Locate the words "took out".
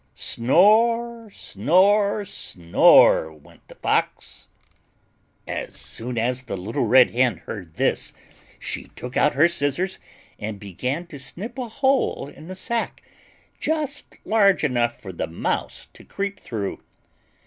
8.95-9.35